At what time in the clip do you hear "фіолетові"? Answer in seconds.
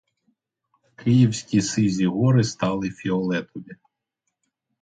2.89-3.75